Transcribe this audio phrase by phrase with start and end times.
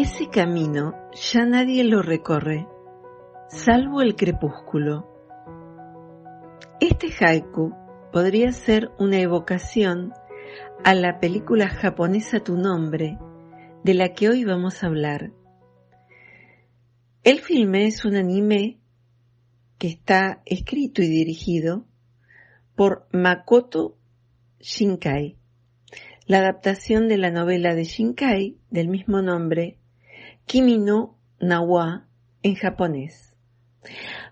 [0.00, 2.68] Ese camino ya nadie lo recorre,
[3.48, 5.08] salvo el crepúsculo.
[6.78, 7.74] Este haiku
[8.12, 10.12] podría ser una evocación
[10.84, 13.18] a la película japonesa Tu nombre,
[13.82, 15.32] de la que hoy vamos a hablar.
[17.24, 18.78] El filme es un anime
[19.78, 21.86] que está escrito y dirigido
[22.76, 23.96] por Makoto
[24.60, 25.38] Shinkai,
[26.26, 29.77] la adaptación de la novela de Shinkai del mismo nombre,
[30.48, 32.08] Kimi no Nawa
[32.42, 33.36] en japonés.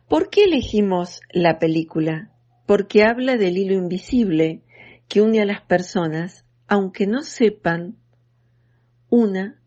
[0.08, 2.32] ¿Por qué elegimos la película?
[2.64, 4.62] Porque habla del hilo invisible
[5.08, 7.98] que une a las personas, aunque no sepan
[9.10, 9.60] una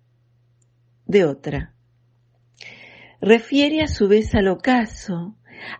[1.05, 1.75] de otra.
[3.21, 5.37] Refiere a su vez al ocaso,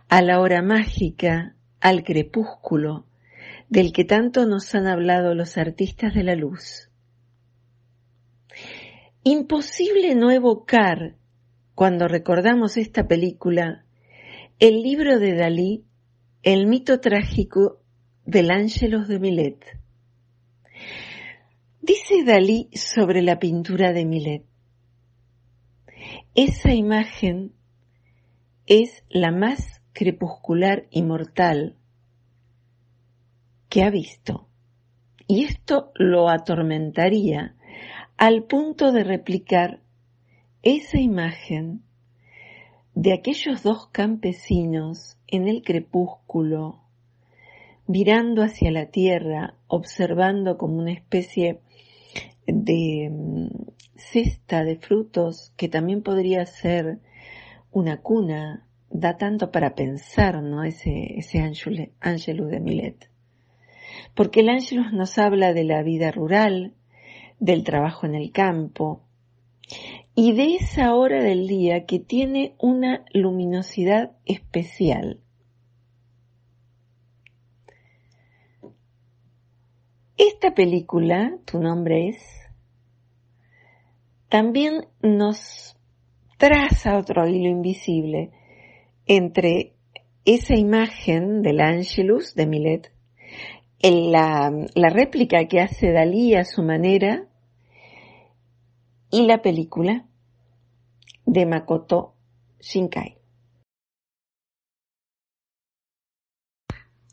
[0.08, 3.06] a la hora mágica, al crepúsculo,
[3.68, 6.89] del que tanto nos han hablado los artistas de la luz.
[9.22, 11.14] Imposible no evocar,
[11.74, 13.84] cuando recordamos esta película,
[14.58, 15.84] el libro de Dalí,
[16.42, 17.82] El mito trágico
[18.24, 19.62] del Ángelos de Milet.
[21.82, 24.46] Dice Dalí sobre la pintura de Milet.
[26.34, 27.52] Esa imagen
[28.64, 31.76] es la más crepuscular y mortal
[33.68, 34.48] que ha visto.
[35.26, 37.54] Y esto lo atormentaría
[38.20, 39.80] al punto de replicar
[40.62, 41.82] esa imagen
[42.94, 46.82] de aquellos dos campesinos en el crepúsculo,
[47.86, 51.62] mirando hacia la tierra, observando como una especie
[52.46, 56.98] de mm, cesta de frutos que también podría ser
[57.70, 60.62] una cuna, da tanto para pensar, ¿no?
[60.62, 63.10] Ese, ese Angelus de Milet.
[64.14, 66.74] Porque el Angelus nos habla de la vida rural,
[67.40, 69.02] del trabajo en el campo
[70.14, 75.20] y de esa hora del día que tiene una luminosidad especial.
[80.16, 82.22] Esta película, tu nombre es,
[84.28, 85.74] también nos
[86.36, 88.30] traza otro hilo invisible
[89.06, 89.72] entre
[90.26, 92.92] esa imagen del Angelus de Milet,
[93.82, 97.29] la, la réplica que hace Dalí a su manera
[99.10, 100.06] y la película
[101.26, 102.14] de Makoto
[102.60, 103.18] Shinkai.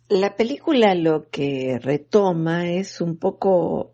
[0.09, 3.93] La película lo que retoma es un poco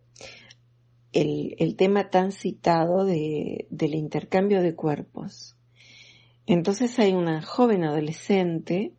[1.12, 5.56] el, tema tan citado de, del intercambio de cuerpos.
[6.46, 8.94] Entonces hay una joven adolescente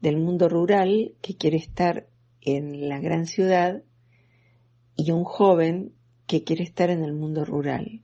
[0.00, 2.08] del mundo rural que quiere estar
[2.40, 3.82] en la gran ciudad
[4.96, 5.94] y un joven
[6.26, 8.02] que quiere estar en el mundo rural.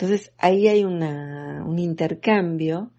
[0.00, 2.90] Entonces ahí hay una, un intercambio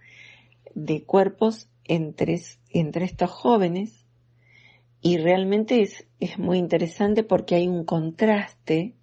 [0.76, 2.40] de cuerpos entre,
[2.70, 4.06] entre estos jóvenes
[5.02, 8.94] y realmente es, es muy interesante porque hay un contraste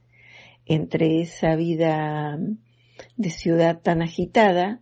[0.65, 2.39] entre esa vida
[3.17, 4.81] de ciudad tan agitada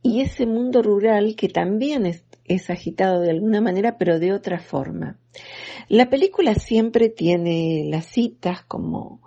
[0.00, 4.60] y ese mundo rural que también es, es, agitado de alguna manera, pero de otra
[4.60, 5.18] forma.
[5.88, 9.20] La película siempre tiene las citas como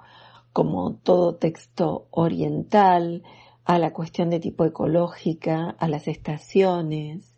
[0.56, 3.24] como todo texto oriental,
[3.66, 7.36] a la cuestión de tipo ecológica, a las estaciones,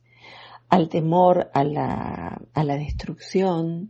[0.69, 3.89] al temor a la, a la destrucción,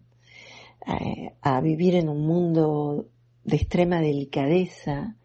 [0.85, 3.09] eh, a vivir en un mundo
[3.43, 5.17] de extrema delicadeza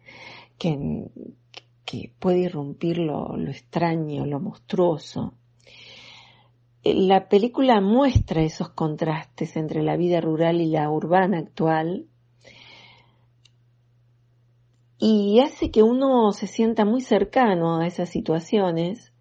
[0.57, 1.05] que,
[1.85, 5.33] que puede irrumpir lo, lo extraño, lo monstruoso.
[6.83, 12.07] La película muestra esos contrastes entre la vida rural y la urbana actual,
[15.05, 19.11] y hace que uno se sienta muy cercano a esas situaciones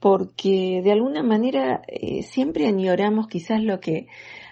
[0.00, 4.08] porque de alguna manera eh, siempre añoramos quizás lo que,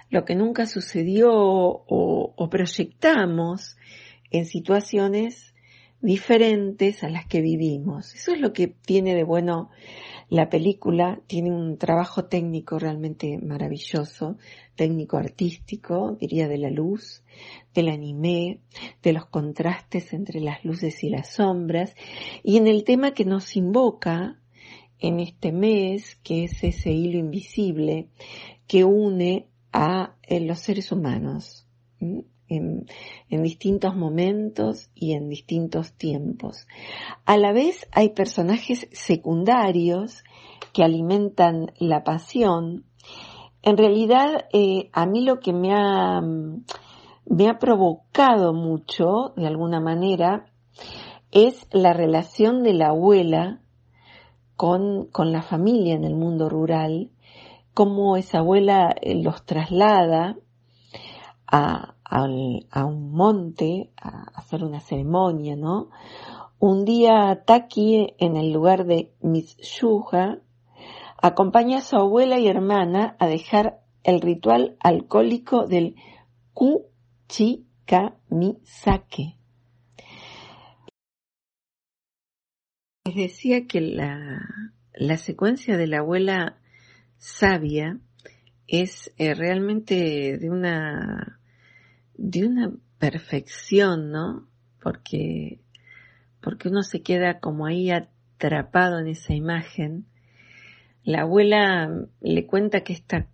[0.09, 3.77] lo que nunca sucedió o, o proyectamos
[4.31, 5.50] en situaciones
[6.01, 8.15] diferentes a las que vivimos.
[8.15, 9.71] Eso es lo que tiene de bueno
[10.29, 14.39] la película, tiene un trabajo técnico realmente maravilloso,
[14.77, 17.25] técnico artístico, diría de la luz,
[17.75, 18.61] del anime,
[19.03, 21.97] de los contrastes entre las luces y las sombras,
[22.45, 24.41] y en el tema que nos invoca
[25.01, 28.09] en este mes, que es ese hilo invisible
[28.69, 31.67] que une a eh, los seres humanos.
[32.51, 32.87] En,
[33.29, 36.67] en, distintos momentos y en distintos tiempos.
[37.25, 40.25] A la vez hay personajes secundarios
[40.73, 42.85] que alimentan la pasión.
[43.63, 46.21] En realidad, eh, a mí lo que me ha
[47.31, 50.47] me ha provocado mucho, de alguna manera,
[51.31, 53.61] es la relación de la abuela
[54.57, 57.13] con, con la familia en el mundo rural,
[57.73, 60.37] cómo esa abuela eh, los traslada
[61.47, 65.89] a, a, un monte a hacer una ceremonia, ¿no?
[66.59, 70.41] Un día Taki, en el lugar de Miss Yuja,
[71.23, 75.95] acompaña a su abuela y hermana a dejar el ritual alcohólico del
[76.53, 79.39] Kuchikamisake.
[83.05, 84.43] Les decía que la,
[84.95, 86.59] la secuencia de la abuela
[87.17, 88.01] sabia
[88.67, 91.40] es eh, realmente de una
[92.21, 94.47] de una perfección, ¿no?
[94.83, 95.59] Porque,
[96.43, 100.07] porque uno se queda como ahí atrapado en esa imagen.
[101.03, 101.89] La abuela
[102.21, 103.27] le cuenta que está,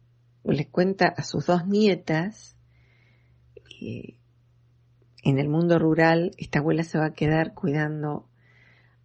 [0.44, 2.56] le cuenta a sus dos nietas,
[3.80, 8.28] en el mundo rural esta abuela se va a quedar cuidando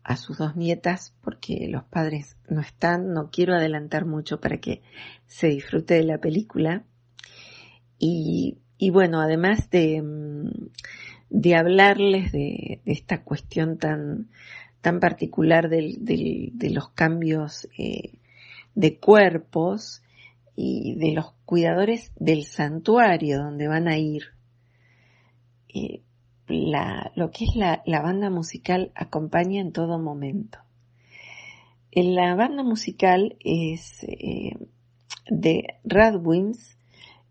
[0.04, 4.84] a sus dos nietas porque los padres no están, no quiero adelantar mucho para que
[5.26, 6.86] se disfrute de la película.
[7.98, 10.70] Y y bueno, además de, mm,
[11.30, 14.32] de hablarles de, esta cuestión tan,
[14.82, 18.18] tan particular de los cambios eh,
[18.74, 20.02] de cuerpos
[20.56, 24.24] y de los cuidadores del santuario donde van a ir,
[25.70, 26.02] eh,
[26.48, 30.58] la, lo que es la, la, banda musical acompaña en todo momento.
[31.92, 34.58] En la banda musical es eh,
[35.30, 36.80] de Radwins,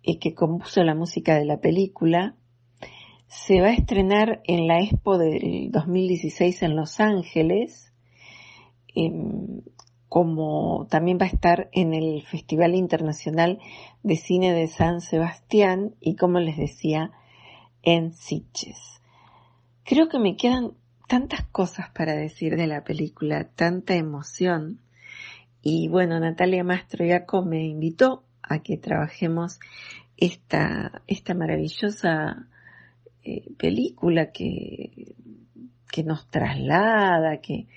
[0.02, 2.34] y que compuso la música de la película,
[3.26, 7.92] se va a estrenar en la Expo del 2016 en Los Ángeles,
[8.94, 9.62] em,
[10.08, 13.60] como también va a estar en el Festival Internacional
[14.02, 17.12] de Cine de San Sebastián y como les decía,
[17.82, 19.00] en Sitges.
[19.84, 20.72] Creo que me quedan
[21.08, 24.80] tantas cosas para decir de la película, tanta emoción.
[25.62, 29.60] Y bueno, Natalia Mastroiaco me invitó a que trabajemos
[30.16, 32.48] esta, esta maravillosa
[33.22, 35.14] eh, película que,
[35.90, 37.68] que nos traslada, que,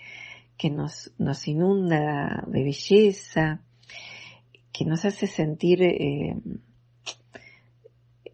[0.57, 3.61] que nos, nos inunda de belleza,
[4.71, 6.35] que nos hace sentir eh,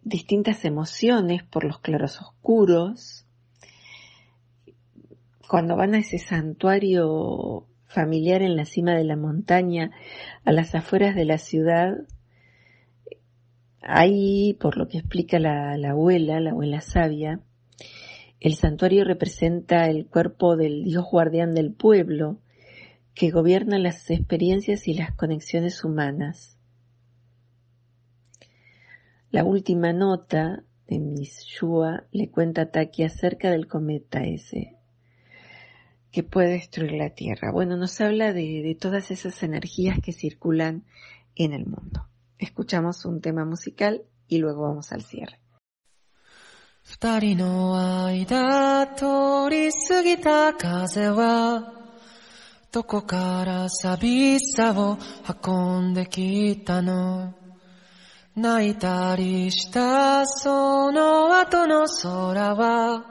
[0.02, 3.26] distintas emociones por los claros oscuros.
[5.46, 9.90] Cuando van a ese santuario familiar en la cima de la montaña,
[10.46, 11.98] a las afueras de la ciudad,
[13.82, 17.40] Ahí, por lo que explica la, abuela, la abuela sabia,
[18.38, 22.38] el santuario representa el cuerpo del Dios guardián del pueblo,
[23.14, 26.58] que gobierna las experiencias y las conexiones humanas.
[29.30, 34.76] La última nota de Miss Shua le cuenta a Taki acerca del cometa ese
[36.10, 37.52] que puede destruir la Tierra.
[37.52, 40.84] Bueno, nos habla de todas esas energías que circulan
[41.36, 45.39] en el mundo Escuchamos un tema musical y luego vamos al cierre.
[46.87, 51.73] 二人の間通り過ぎた風は
[52.71, 54.99] どこから寂しさを
[55.43, 57.33] 運んできたの
[58.35, 63.05] 泣いたりしたその後の空は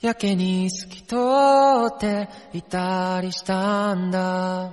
[0.00, 1.16] やけに透き通
[1.96, 4.72] っていたりしたんだ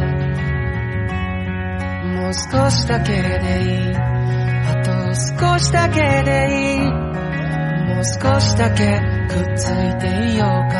[2.33, 6.79] 少しだけでいいあと少しだけでいい。
[6.79, 10.75] もう少しだけくっついていようか。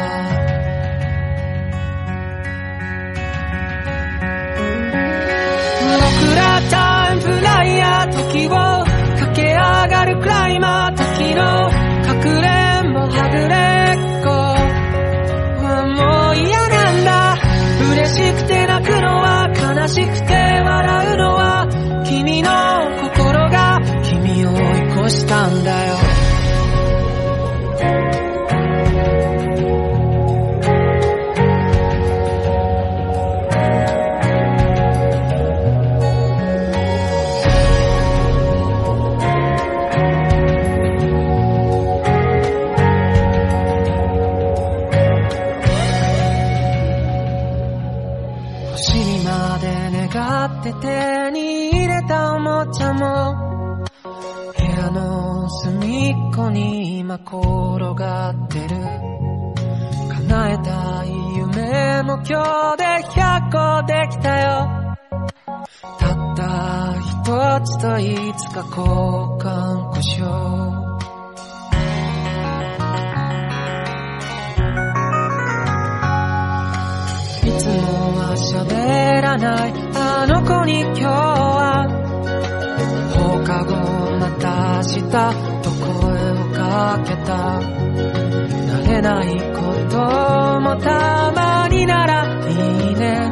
[5.98, 8.51] 僕らタイムフライヤー時を
[9.20, 11.70] 駆け上がるクライマー時の
[12.05, 13.55] かくれんぼはぐれ
[13.98, 14.29] っこ。
[15.65, 17.36] はもう嫌なんだ。
[17.93, 21.31] 嬉しくて泣くのは悲しくて笑うのは君の
[25.12, 25.63] したに
[49.25, 53.50] まで願って手に入れたおもちゃも
[56.32, 57.38] こに今転
[57.94, 58.70] がってる？
[60.28, 64.48] 叶えたい夢も今日で100個できたよ。
[66.00, 68.86] たった一つといつか交
[69.40, 70.22] 換故障。
[77.44, 77.74] いつも
[78.18, 79.74] は喋らない。
[79.96, 81.88] あの子に今日は
[83.18, 83.76] 放課後
[84.18, 85.41] また明日
[86.72, 87.60] かけた。
[87.60, 89.60] 慣れないこ
[89.92, 89.98] と
[90.62, 92.54] もたまにならい
[92.94, 93.30] いね。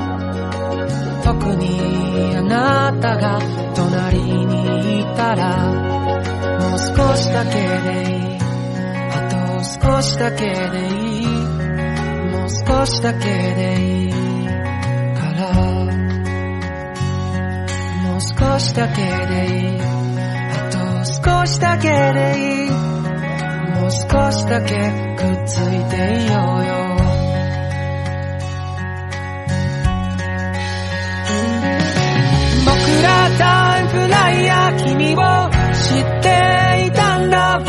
[1.24, 3.40] 特にあなたが
[3.74, 8.38] 隣にいたらもう少しだけでいい。
[9.16, 14.12] あと少しだけでいいもう少しだけでいい。
[14.12, 15.54] から
[18.04, 19.06] もう少しだけで
[19.48, 19.80] いい。
[19.80, 23.09] あと少しだけでいい。
[23.80, 23.98] もう少
[24.32, 26.80] しだけくっついていようよ。
[32.66, 33.08] 僕ら
[33.38, 35.18] タイムフライヤー君を
[35.74, 36.28] 知って
[36.88, 37.60] いたんだ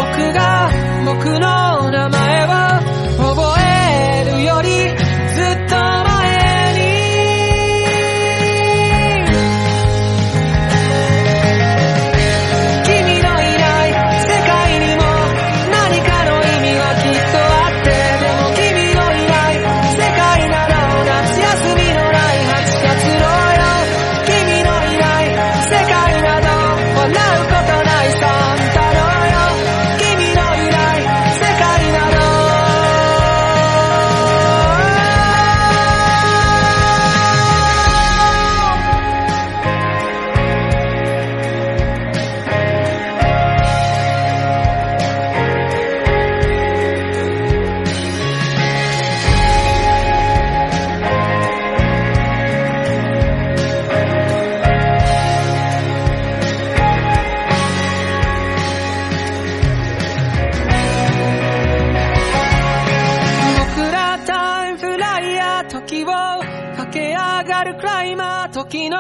[68.71, 68.97] 時の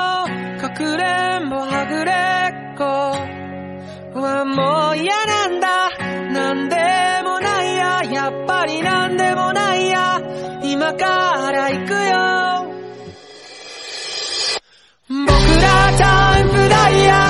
[0.60, 2.82] かくれんぼはぐれっこ。
[4.20, 5.88] はもう嫌なんだ。
[6.32, 6.76] なんで
[7.22, 8.02] もないや。
[8.12, 10.20] やっぱりなんでもないや。
[10.64, 12.66] 今から行くよ。
[15.08, 15.28] 僕
[15.62, 17.29] らタイプダイヤ。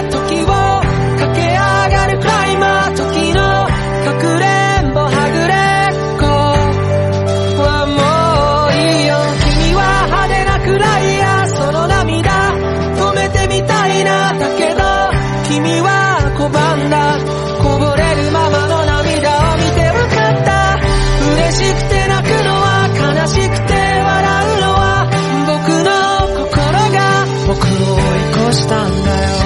[28.91, 29.40] now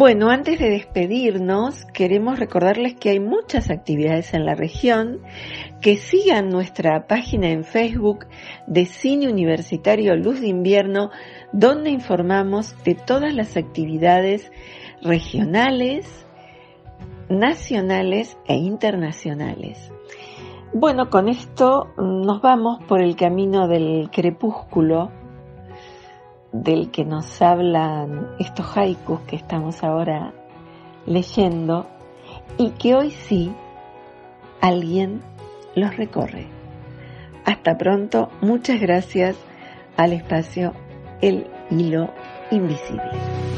[0.00, 5.20] Bueno, antes de despedirnos, queremos recordarles que hay muchas actividades en la región,
[5.82, 8.24] que sigan nuestra página en Facebook
[8.66, 11.10] de Cine Universitario Luz de Invierno,
[11.52, 14.50] donde informamos de todas las actividades
[15.02, 16.26] regionales,
[17.28, 19.92] nacionales e internacionales.
[20.72, 25.12] Bueno, con esto nos vamos por el camino del crepúsculo,
[26.52, 30.32] del que nos hablan estos haikus que estamos ahora
[31.06, 31.86] leyendo
[32.58, 33.52] y que hoy sí
[34.60, 35.22] alguien
[35.74, 36.46] los recorre.
[37.44, 39.36] Hasta pronto, muchas gracias
[39.96, 40.72] al espacio
[41.20, 42.10] El Hilo
[42.50, 43.49] Invisible.